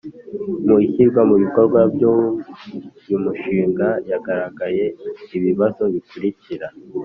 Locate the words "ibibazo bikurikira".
5.37-6.67